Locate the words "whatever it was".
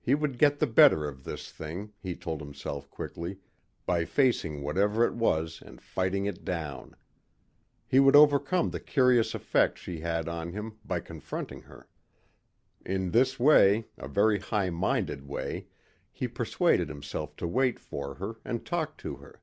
4.60-5.62